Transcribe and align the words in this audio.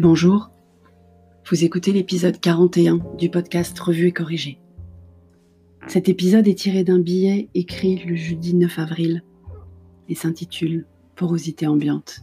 Bonjour, 0.00 0.52
vous 1.50 1.64
écoutez 1.64 1.90
l'épisode 1.90 2.38
41 2.38 3.00
du 3.18 3.30
podcast 3.30 3.76
Revue 3.80 4.06
et 4.06 4.12
Corrigé. 4.12 4.60
Cet 5.88 6.08
épisode 6.08 6.46
est 6.46 6.54
tiré 6.54 6.84
d'un 6.84 7.00
billet 7.00 7.48
écrit 7.54 8.04
le 8.04 8.14
jeudi 8.14 8.54
9 8.54 8.78
avril 8.78 9.24
et 10.08 10.14
s'intitule 10.14 10.86
Porosité 11.16 11.66
ambiante. 11.66 12.20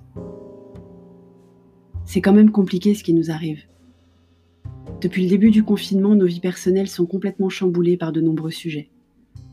C'est 2.05 2.21
quand 2.21 2.31
même 2.31 2.51
compliqué 2.51 2.93
ce 2.93 3.03
qui 3.03 3.13
nous 3.13 3.29
arrive. 3.29 3.63
Depuis 5.01 5.23
le 5.23 5.29
début 5.29 5.51
du 5.51 5.65
confinement, 5.65 6.15
nos 6.15 6.27
vies 6.27 6.39
personnelles 6.39 6.87
sont 6.87 7.05
complètement 7.05 7.49
chamboulées 7.49 7.97
par 7.97 8.13
de 8.13 8.21
nombreux 8.21 8.51
sujets. 8.51 8.89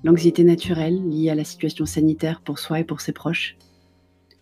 L'anxiété 0.05 0.45
naturelle 0.45 1.03
liée 1.09 1.31
à 1.31 1.35
la 1.35 1.43
situation 1.43 1.87
sanitaire 1.87 2.41
pour 2.41 2.61
soi 2.61 2.79
et 2.79 2.85
pour 2.85 3.01
ses 3.01 3.13
proches, 3.13 3.57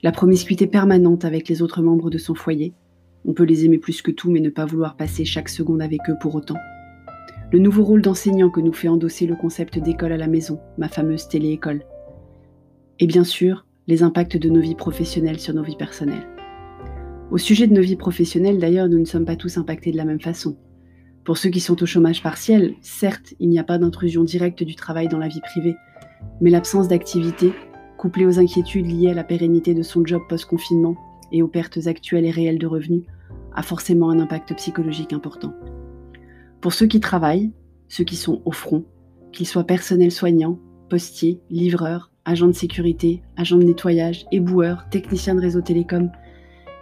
la 0.03 0.13
promiscuité 0.13 0.67
permanente 0.67 1.25
avec 1.25 1.49
les 1.49 1.63
autres 1.63 1.81
membres 1.81 2.11
de 2.11 2.19
son 2.19 2.35
foyer. 2.35 2.75
On 3.25 3.33
peut 3.33 3.45
les 3.45 3.65
aimer 3.65 3.79
plus 3.79 4.03
que 4.03 4.11
tout, 4.11 4.31
mais 4.31 4.41
ne 4.41 4.51
pas 4.51 4.65
vouloir 4.65 4.97
passer 4.97 5.25
chaque 5.25 5.49
seconde 5.49 5.83
avec 5.83 6.01
eux 6.09 6.17
pour 6.21 6.35
autant. 6.35 6.57
Le 7.53 7.59
nouveau 7.59 7.85
rôle 7.85 8.03
d'enseignant 8.03 8.49
que 8.49 8.61
nous 8.61 8.73
fait 8.73 8.89
endosser 8.89 9.27
le 9.27 9.37
concept 9.37 9.79
d'école 9.79 10.13
à 10.13 10.17
la 10.17 10.29
maison, 10.29 10.61
ma 10.79 10.89
fameuse 10.89 11.29
télé-école. 11.29 11.83
Et 12.99 13.07
bien 13.07 13.25
sûr, 13.25 13.67
les 13.89 14.03
impacts 14.03 14.37
de 14.37 14.49
nos 14.49 14.61
vies 14.61 14.75
professionnelles 14.75 15.41
sur 15.41 15.53
nos 15.53 15.63
vies 15.63 15.77
personnelles. 15.77 16.29
Au 17.31 17.39
sujet 17.39 17.67
de 17.67 17.75
nos 17.75 17.83
vies 17.83 17.97
professionnelles, 17.97 18.59
d'ailleurs, 18.59 18.89
nous 18.89 18.99
ne 18.99 19.05
sommes 19.05 19.25
pas 19.25 19.37
tous 19.37 19.59
impactés 19.59 19.93
de 19.93 19.97
la 19.97 20.05
même 20.05 20.21
façon. 20.21 20.57
Pour 21.25 21.37
ceux 21.37 21.51
qui 21.51 21.61
sont 21.61 21.83
au 21.83 21.87
chômage 21.87 22.23
partiel, 22.23 22.75
certes, 22.81 23.35
il 23.39 23.51
n'y 23.51 23.59
a 23.59 23.65
pas 23.65 23.79
d'intrusion 23.79 24.25
directe 24.25 24.63
du 24.63 24.75
travail 24.75 25.09
dans 25.09 25.19
la 25.19 25.29
vie 25.29 25.41
privée, 25.41 25.77
mais 26.41 26.51
l'absence 26.51 26.89
d'activité 26.89 27.53
couplé 27.99 28.25
aux 28.25 28.39
inquiétudes 28.39 28.87
liées 28.87 29.11
à 29.11 29.15
la 29.15 29.25
pérennité 29.25 29.75
de 29.75 29.83
son 29.83 30.07
job 30.07 30.23
post-confinement 30.29 30.97
et 31.33 31.43
aux 31.43 31.49
pertes 31.49 31.87
actuelles 31.87 32.25
et 32.25 32.31
réelles 32.31 32.59
de 32.59 32.67
revenus, 32.67 33.05
a 33.55 33.63
forcément 33.63 34.11
un 34.11 34.21
impact 34.21 34.55
psychologique 34.57 35.13
important. 35.13 35.53
Pour 36.61 36.73
ceux 36.73 36.87
qui 36.87 37.01
travaillent, 37.01 37.53
ceux 37.89 38.05
qui 38.05 38.17
sont 38.17 38.43
au 38.45 38.53
front, 38.53 38.85
qu'ils 39.33 39.47
soient 39.47 39.65
personnels 39.65 40.13
soignants, 40.13 40.59
postiers, 40.89 41.41
livreurs, 41.51 42.11
agents 42.25 42.47
de 42.47 42.53
sécurité, 42.53 43.23
agents 43.37 43.59
de 43.59 43.65
nettoyage, 43.65 44.27
éboueurs, 44.31 44.89
techniciens 44.91 45.35
de 45.35 45.41
réseau 45.41 45.61
télécom, 45.61 46.11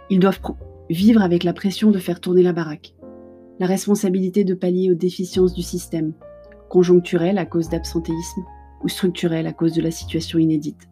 ils 0.09 0.19
doivent 0.19 0.41
vivre 0.89 1.21
avec 1.21 1.43
la 1.43 1.53
pression 1.53 1.91
de 1.91 1.99
faire 1.99 2.19
tourner 2.19 2.43
la 2.43 2.53
baraque, 2.53 2.95
la 3.59 3.67
responsabilité 3.67 4.43
de 4.43 4.53
pallier 4.53 4.91
aux 4.91 4.95
déficiences 4.95 5.53
du 5.53 5.61
système, 5.61 6.13
conjoncturelles 6.69 7.37
à 7.37 7.45
cause 7.45 7.69
d'absentéisme 7.69 8.41
ou 8.83 8.89
structurelles 8.89 9.47
à 9.47 9.53
cause 9.53 9.73
de 9.73 9.81
la 9.81 9.91
situation 9.91 10.39
inédite 10.39 10.89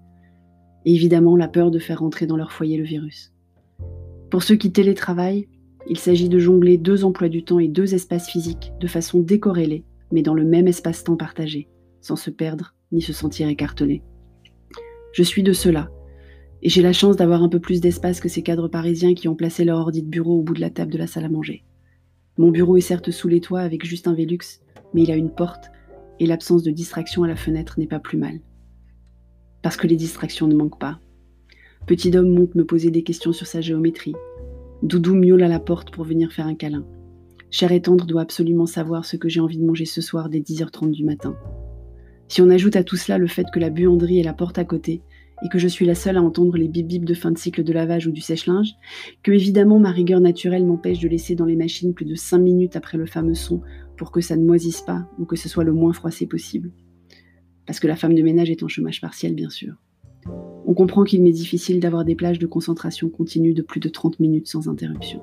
et 0.88 0.94
évidemment 0.94 1.36
la 1.36 1.50
peur 1.50 1.70
de 1.70 1.80
faire 1.80 2.00
rentrer 2.00 2.28
dans 2.28 2.38
leur 2.38 2.54
foyer 2.54 2.78
le 2.78 2.86
virus. 2.86 3.34
Pour 4.38 4.44
ceux 4.44 4.56
qui 4.56 4.72
télétravaillent, 4.72 5.48
il 5.90 5.98
s'agit 5.98 6.30
de 6.30 6.38
jongler 6.38 6.78
deux 6.78 7.04
emplois 7.04 7.28
du 7.28 7.44
temps 7.44 7.58
et 7.58 7.68
deux 7.68 7.96
espaces 7.96 8.30
physiques 8.30 8.72
de 8.80 8.86
façon 8.86 9.20
décorrélée, 9.20 9.84
mais 10.12 10.22
dans 10.22 10.36
le 10.36 10.44
même 10.44 10.68
espace-temps 10.68 11.16
partagé, 11.16 11.68
sans 12.02 12.16
se 12.16 12.30
perdre 12.30 12.76
ni 12.92 13.02
se 13.02 13.14
sentir 13.14 13.48
écartelé. 13.48 14.04
Je 15.12 15.24
suis 15.24 15.42
de 15.42 15.54
ceux-là, 15.54 15.90
et 16.62 16.70
j'ai 16.70 16.84
la 16.84 16.94
chance 16.94 17.16
d'avoir 17.16 17.42
un 17.42 17.50
peu 17.50 17.60
plus 17.60 17.82
d'espace 17.82 18.20
que 18.20 18.30
ces 18.30 18.44
cadres 18.44 18.68
parisiens 18.68 19.16
qui 19.16 19.28
ont 19.28 19.34
placé 19.34 19.66
leur 19.66 19.80
ordi 19.80 20.04
de 20.04 20.08
bureau 20.08 20.38
au 20.38 20.44
bout 20.44 20.54
de 20.54 20.62
la 20.62 20.70
table 20.70 20.92
de 20.92 21.00
la 21.00 21.08
salle 21.08 21.26
à 21.26 21.30
manger. 21.30 21.64
Mon 22.38 22.52
bureau 22.52 22.78
est 22.78 22.82
certes 22.82 23.10
sous 23.10 23.30
les 23.30 23.42
toits 23.42 23.62
avec 23.62 23.88
juste 23.88 24.08
un 24.08 24.14
Velux, 24.14 24.62
mais 24.94 25.02
il 25.02 25.10
a 25.10 25.16
une 25.16 25.32
porte, 25.32 25.72
et 26.20 26.28
l'absence 26.28 26.62
de 26.62 26.70
distraction 26.70 27.24
à 27.24 27.28
la 27.28 27.36
fenêtre 27.36 27.80
n'est 27.80 27.88
pas 27.88 28.00
plus 28.00 28.20
mal 28.20 28.40
parce 29.64 29.78
que 29.78 29.88
les 29.88 29.96
distractions 29.96 30.46
ne 30.46 30.54
manquent 30.54 30.80
pas. 30.80 31.00
Petit 31.88 32.16
homme 32.16 32.30
monte 32.30 32.54
me 32.54 32.66
poser 32.66 32.92
des 32.92 33.02
questions 33.02 33.34
sur 33.34 33.48
sa 33.48 33.62
géométrie. 33.62 34.14
Doudou 34.84 35.16
miaule 35.16 35.44
à 35.44 35.48
la 35.48 35.60
porte 35.60 35.92
pour 35.92 36.04
venir 36.04 36.32
faire 36.32 36.48
un 36.48 36.56
câlin. 36.56 36.86
Cher 37.50 37.72
et 37.72 37.82
tendre 37.82 38.06
doit 38.06 38.22
absolument 38.22 38.66
savoir 38.66 39.06
ce 39.06 39.18
que 39.18 39.30
j'ai 39.30 39.40
envie 39.40 39.58
de 39.58 39.66
manger 39.66 39.86
ce 39.86 40.02
soir 40.02 40.30
dès 40.30 40.40
10h30 40.40 40.92
du 40.92 41.04
matin. 41.04 41.36
Si 42.28 42.42
on 42.42 42.50
ajoute 42.50 42.76
à 42.76 42.84
tout 42.84 42.98
cela 42.98 43.18
le 43.18 43.28
fait 43.28 43.48
que 43.54 43.60
la 43.60 43.70
buanderie 43.70 44.20
est 44.20 44.24
la 44.24 44.34
porte 44.34 44.58
à 44.58 44.66
côté, 44.66 45.02
et 45.46 45.50
que 45.50 45.60
je 45.60 45.68
suis 45.68 45.86
la 45.86 45.96
seule 45.96 46.18
à 46.18 46.22
entendre 46.22 46.58
les 46.58 46.68
bip 46.68 46.88
bip 46.88 47.06
de 47.06 47.14
fin 47.14 47.32
de 47.32 47.38
cycle 47.38 47.64
de 47.64 47.72
lavage 47.72 48.08
ou 48.08 48.12
du 48.12 48.22
sèche-linge, 48.22 48.74
que 49.24 49.32
évidemment 49.32 49.80
ma 49.80 49.92
rigueur 49.92 50.20
naturelle 50.20 50.66
m'empêche 50.66 51.00
de 51.00 51.08
laisser 51.08 51.36
dans 51.36 51.46
les 51.46 51.56
machines 51.56 51.94
plus 51.94 52.06
de 52.06 52.16
5 52.16 52.40
minutes 52.40 52.76
après 52.76 52.98
le 52.98 53.06
fameux 53.06 53.36
son 53.36 53.62
pour 53.98 54.12
que 54.12 54.22
ça 54.22 54.36
ne 54.36 54.46
moisisse 54.46 54.82
pas 54.82 55.08
ou 55.20 55.26
que 55.26 55.36
ce 55.36 55.48
soit 55.48 55.64
le 55.64 55.74
moins 55.74 55.94
froissé 55.94 56.26
possible 56.26 56.72
parce 57.68 57.82
que 57.82 57.88
la 57.88 57.98
femme 57.98 58.16
de 58.16 58.24
ménage 58.24 58.50
est 58.50 58.64
en 58.64 58.70
chômage 58.70 59.02
partiel, 59.02 59.36
bien 59.36 59.50
sûr. 59.50 59.76
On 60.70 60.74
comprend 60.74 61.06
qu'il 61.06 61.24
m'est 61.24 61.32
difficile 61.32 61.80
d'avoir 61.80 62.04
des 62.04 62.14
plages 62.14 62.40
de 62.40 62.46
concentration 62.46 63.08
continue 63.08 63.54
de 63.54 63.62
plus 63.62 63.80
de 63.80 63.88
30 63.88 64.20
minutes 64.20 64.48
sans 64.48 64.68
interruption. 64.68 65.22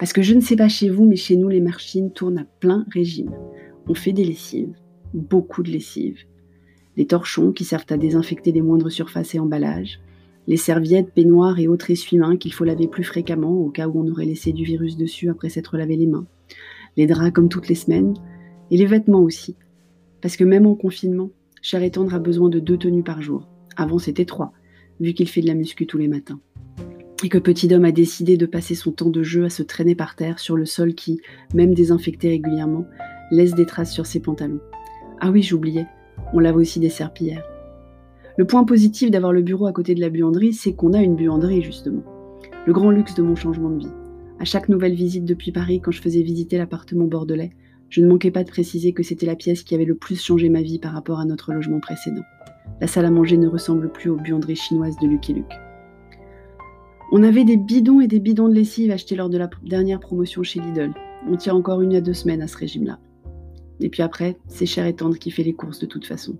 Parce 0.00 0.12
que 0.12 0.20
je 0.20 0.34
ne 0.34 0.40
sais 0.40 0.56
pas 0.56 0.68
chez 0.68 0.90
vous, 0.90 1.06
mais 1.06 1.14
chez 1.14 1.36
nous, 1.36 1.48
les 1.48 1.60
machines 1.60 2.10
tournent 2.10 2.38
à 2.38 2.46
plein 2.58 2.84
régime. 2.92 3.30
On 3.88 3.94
fait 3.94 4.12
des 4.12 4.24
lessives, 4.24 4.74
beaucoup 5.14 5.62
de 5.62 5.70
lessives. 5.70 6.18
Les 6.96 7.06
torchons 7.06 7.52
qui 7.52 7.64
servent 7.64 7.86
à 7.88 7.96
désinfecter 7.96 8.50
les 8.50 8.62
moindres 8.62 8.90
surfaces 8.90 9.36
et 9.36 9.38
emballages, 9.38 10.00
les 10.48 10.56
serviettes, 10.56 11.14
peignoirs 11.14 11.60
et 11.60 11.68
autres 11.68 11.92
essuie-mains 11.92 12.36
qu'il 12.36 12.52
faut 12.52 12.64
laver 12.64 12.88
plus 12.88 13.04
fréquemment 13.04 13.52
au 13.52 13.70
cas 13.70 13.86
où 13.86 14.00
on 14.00 14.10
aurait 14.10 14.24
laissé 14.24 14.52
du 14.52 14.64
virus 14.64 14.96
dessus 14.96 15.30
après 15.30 15.50
s'être 15.50 15.76
lavé 15.76 15.96
les 15.96 16.08
mains, 16.08 16.26
les 16.96 17.06
draps 17.06 17.32
comme 17.32 17.48
toutes 17.48 17.68
les 17.68 17.76
semaines, 17.76 18.14
et 18.72 18.76
les 18.76 18.86
vêtements 18.86 19.22
aussi, 19.22 19.54
parce 20.20 20.36
que 20.36 20.42
même 20.42 20.66
en 20.66 20.74
confinement, 20.74 21.30
Cher 21.62 21.84
et 21.84 21.92
Tendre 21.92 22.14
a 22.14 22.18
besoin 22.18 22.48
de 22.48 22.58
deux 22.58 22.76
tenues 22.76 23.04
par 23.04 23.22
jour. 23.22 23.48
Avant, 23.76 23.98
c'était 23.98 24.24
trois, 24.24 24.52
vu 25.00 25.12
qu'il 25.12 25.28
fait 25.28 25.42
de 25.42 25.46
la 25.46 25.54
muscu 25.54 25.86
tous 25.86 25.98
les 25.98 26.08
matins. 26.08 26.40
Et 27.22 27.28
que 27.28 27.38
Petit 27.38 27.72
Homme 27.74 27.84
a 27.84 27.92
décidé 27.92 28.36
de 28.36 28.46
passer 28.46 28.74
son 28.74 28.92
temps 28.92 29.10
de 29.10 29.22
jeu 29.22 29.44
à 29.44 29.50
se 29.50 29.62
traîner 29.62 29.94
par 29.94 30.16
terre 30.16 30.38
sur 30.38 30.56
le 30.56 30.64
sol 30.66 30.94
qui, 30.94 31.20
même 31.54 31.74
désinfecté 31.74 32.28
régulièrement, 32.28 32.86
laisse 33.30 33.54
des 33.54 33.66
traces 33.66 33.92
sur 33.92 34.06
ses 34.06 34.20
pantalons. 34.20 34.60
Ah 35.20 35.30
oui, 35.30 35.42
j'oubliais, 35.42 35.86
on 36.32 36.38
lave 36.38 36.56
aussi 36.56 36.80
des 36.80 36.88
serpillères. 36.88 37.44
Le 38.38 38.46
point 38.46 38.64
positif 38.64 39.10
d'avoir 39.10 39.32
le 39.32 39.40
bureau 39.40 39.66
à 39.66 39.72
côté 39.72 39.94
de 39.94 40.00
la 40.00 40.10
buanderie, 40.10 40.52
c'est 40.52 40.74
qu'on 40.74 40.92
a 40.92 41.02
une 41.02 41.16
buanderie, 41.16 41.62
justement. 41.62 42.02
Le 42.66 42.72
grand 42.72 42.90
luxe 42.90 43.14
de 43.14 43.22
mon 43.22 43.34
changement 43.34 43.70
de 43.70 43.78
vie. 43.78 43.92
À 44.38 44.44
chaque 44.44 44.68
nouvelle 44.68 44.94
visite 44.94 45.24
depuis 45.24 45.52
Paris, 45.52 45.80
quand 45.80 45.90
je 45.90 46.02
faisais 46.02 46.22
visiter 46.22 46.58
l'appartement 46.58 47.06
bordelais, 47.06 47.52
je 47.88 48.00
ne 48.00 48.08
manquais 48.08 48.30
pas 48.30 48.44
de 48.44 48.50
préciser 48.50 48.92
que 48.92 49.02
c'était 49.02 49.26
la 49.26 49.36
pièce 49.36 49.62
qui 49.62 49.74
avait 49.74 49.84
le 49.84 49.94
plus 49.94 50.20
changé 50.20 50.48
ma 50.48 50.62
vie 50.62 50.78
par 50.78 50.92
rapport 50.92 51.20
à 51.20 51.24
notre 51.24 51.52
logement 51.52 51.80
précédent. 51.80 52.24
La 52.80 52.86
salle 52.86 53.06
à 53.06 53.10
manger 53.10 53.36
ne 53.36 53.48
ressemble 53.48 53.90
plus 53.90 54.10
aux 54.10 54.16
buanderies 54.16 54.56
chinoises 54.56 54.98
de 55.00 55.06
Lucky 55.06 55.34
Luke. 55.34 55.52
On 57.12 57.22
avait 57.22 57.44
des 57.44 57.56
bidons 57.56 58.00
et 58.00 58.08
des 58.08 58.18
bidons 58.18 58.48
de 58.48 58.54
lessive 58.54 58.90
achetés 58.90 59.14
lors 59.14 59.30
de 59.30 59.38
la 59.38 59.48
dernière 59.62 60.00
promotion 60.00 60.42
chez 60.42 60.60
Lidl. 60.60 60.92
On 61.28 61.36
tient 61.36 61.54
encore 61.54 61.80
une 61.80 61.94
à 61.94 62.00
deux 62.00 62.14
semaines 62.14 62.42
à 62.42 62.48
ce 62.48 62.56
régime-là. 62.56 62.98
Et 63.80 63.88
puis 63.88 64.02
après, 64.02 64.36
c'est 64.48 64.66
cher 64.66 64.86
et 64.86 64.94
tendre 64.94 65.16
qui 65.16 65.30
fait 65.30 65.44
les 65.44 65.52
courses 65.52 65.78
de 65.78 65.86
toute 65.86 66.06
façon. 66.06 66.36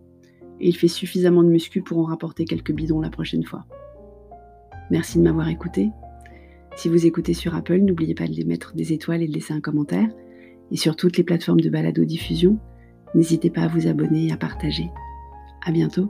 Et 0.59 0.69
il 0.69 0.77
fait 0.77 0.89
suffisamment 0.89 1.45
de 1.45 1.49
muscu 1.49 1.83
pour 1.83 1.99
en 1.99 2.05
rapporter 2.05 2.45
quelques 2.45 2.73
bidons 2.73 3.01
la 3.01 3.11
prochaine 3.11 3.45
fois. 3.45 3.65
Merci 4.91 5.19
de 5.19 5.23
m'avoir 5.23 5.49
écouté. 5.49 5.91
Si 6.77 6.89
vous 6.89 7.07
écoutez 7.07 7.35
sur 7.35 7.55
Apple, 7.55 7.79
n'oubliez 7.79 8.15
pas 8.15 8.27
de 8.27 8.33
les 8.33 8.45
mettre 8.45 8.75
des 8.75 8.93
étoiles 8.93 9.23
et 9.23 9.29
de 9.29 9.33
laisser 9.33 9.55
un 9.55 9.61
commentaire 9.61 10.09
et 10.71 10.77
sur 10.77 10.97
toutes 10.97 11.17
les 11.17 11.25
plateformes 11.25 11.61
de 11.61 11.71
balado-diffusion. 11.71 12.59
N'hésitez 13.15 13.51
pas 13.51 13.63
à 13.63 13.69
vous 13.69 13.87
abonner 13.87 14.27
et 14.27 14.33
à 14.33 14.37
partager. 14.37 14.91
À 15.65 15.73
bientôt! 15.73 16.09